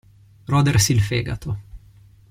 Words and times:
Rodersi 0.47 0.93
il 0.93 0.99
fegato. 0.99 1.57